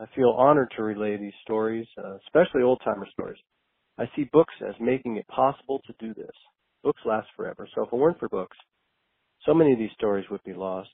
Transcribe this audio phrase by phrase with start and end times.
[0.00, 3.38] I feel honored to relay these stories, uh, especially old timer stories.
[3.96, 6.32] I see books as making it possible to do this.
[6.82, 8.56] Books last forever, so if it weren't for books,
[9.46, 10.90] so many of these stories would be lost.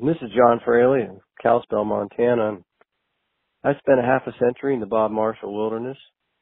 [0.00, 2.58] And this is John Fraley in Kalispell, Montana.
[3.62, 5.98] I spent a half a century in the Bob Marshall Wilderness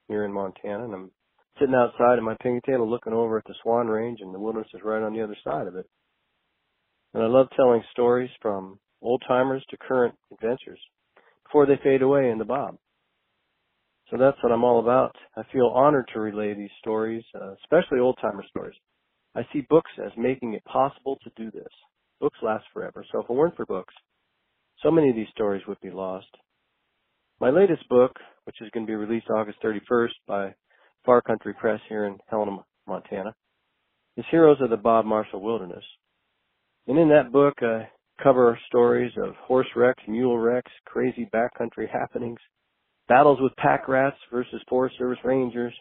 [0.09, 1.11] here in Montana, and I'm
[1.59, 4.81] sitting outside in my pigtail looking over at the Swan Range, and the wilderness is
[4.85, 5.87] right on the other side of it.
[7.15, 10.81] And I love telling stories from old timers to current adventures
[11.45, 12.77] before they fade away in the Bob.
[14.11, 15.17] So that's what I'm all about.
[15.37, 18.77] I feel honored to relay these stories, uh, especially old timer stories.
[19.35, 21.69] I see books as making it possible to do this.
[22.21, 23.95] Books last forever, so if it weren't for books,
[24.83, 26.29] so many of these stories would be lost.
[27.41, 28.13] My latest book,
[28.45, 30.55] which is going to be released August 31st by
[31.07, 33.33] Farcountry Press here in Helena, Montana,
[34.17, 35.85] is Heroes of the Bob Marshall Wilderness.
[36.89, 37.89] And in that book, I
[38.23, 42.39] cover stories of horse wrecks, mule wrecks, crazy backcountry happenings,
[43.09, 45.75] battles with pack rats versus Forest Service Rangers,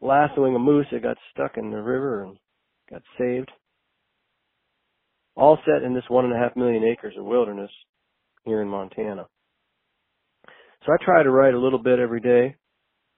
[0.00, 2.36] lassoing a moose that got stuck in the river and
[2.90, 3.50] got saved.
[5.36, 7.70] All set in this one and a half million acres of wilderness
[8.44, 9.26] here in Montana.
[10.86, 12.56] So I try to write a little bit every day,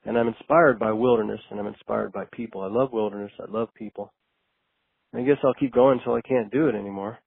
[0.06, 2.62] and I'm inspired by wilderness and I'm inspired by people.
[2.62, 3.32] I love wilderness.
[3.40, 4.12] I love people.
[5.14, 7.18] I guess I'll keep going until I can't do it anymore.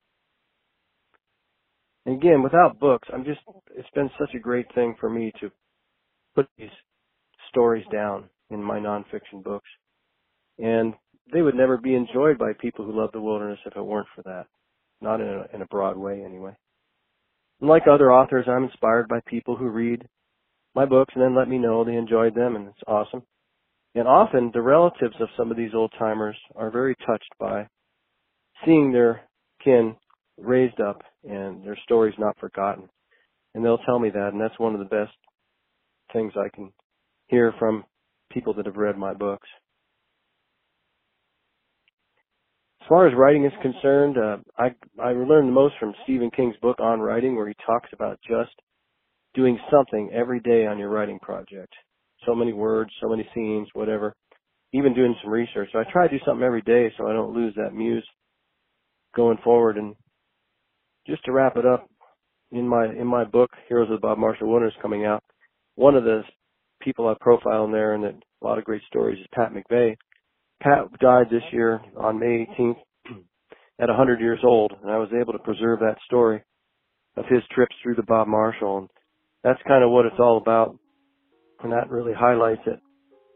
[2.05, 3.41] And again, without books, I'm just,
[3.75, 5.51] it's been such a great thing for me to
[6.35, 6.69] put these
[7.49, 9.67] stories down in my nonfiction books.
[10.57, 10.93] And
[11.33, 14.21] they would never be enjoyed by people who love the wilderness if it weren't for
[14.23, 14.45] that.
[15.01, 16.55] Not in a, in a broad way anyway.
[17.59, 20.07] And like other authors, I'm inspired by people who read
[20.75, 23.23] my books and then let me know they enjoyed them and it's awesome.
[23.95, 27.67] And often the relatives of some of these old timers are very touched by
[28.65, 29.21] seeing their
[29.63, 29.95] kin
[30.37, 32.87] raised up and their stories not forgotten.
[33.53, 35.13] And they'll tell me that and that's one of the best
[36.13, 36.71] things I can
[37.27, 37.83] hear from
[38.31, 39.47] people that have read my books.
[42.81, 46.55] As far as writing is concerned, uh, I I learned the most from Stephen King's
[46.57, 48.55] book on writing, where he talks about just
[49.35, 51.73] doing something every day on your writing project.
[52.25, 54.13] So many words, so many scenes, whatever.
[54.73, 55.69] Even doing some research.
[55.71, 58.05] So I try to do something every day so I don't lose that muse
[59.15, 59.77] going forward.
[59.77, 59.95] And
[61.07, 61.89] just to wrap it up,
[62.51, 65.23] in my in my book, Heroes of Bob Marshall Wilderness, coming out,
[65.75, 66.23] one of the
[66.81, 69.95] people I profile in there and that a lot of great stories is Pat McVeigh.
[70.61, 72.77] Pat died this year on May 18th
[73.79, 76.43] at 100 years old, and I was able to preserve that story
[77.15, 78.79] of his trips through the Bob Marshall.
[78.79, 78.89] And
[79.43, 80.77] that's kind of what it's all about.
[81.63, 82.79] And that really highlights it.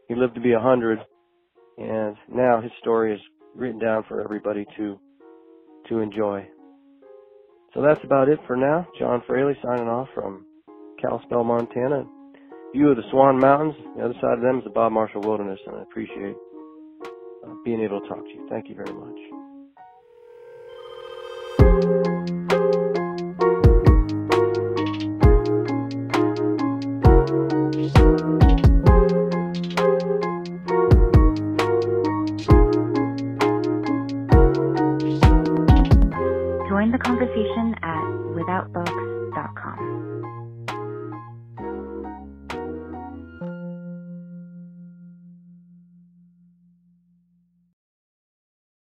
[0.08, 0.98] He lived to be a 100,
[1.78, 3.20] and now his story is
[3.54, 4.98] written down for everybody to
[5.88, 6.46] to enjoy.
[7.74, 8.86] So that's about it for now.
[8.98, 10.46] John Fraley signing off from
[11.00, 12.04] Kalispell, Montana
[12.74, 13.74] view of the Swan Mountains.
[13.96, 16.34] The other side of them is the Bob Marshall Wilderness, and I appreciate
[17.46, 18.46] uh, being able to talk to you.
[18.50, 19.43] Thank you very much.
[36.84, 38.04] Join the conversation at
[38.36, 39.03] withoutbooks.com.